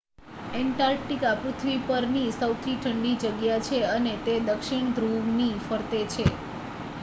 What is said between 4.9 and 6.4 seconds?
ધ્રુવ ની ફરતે છે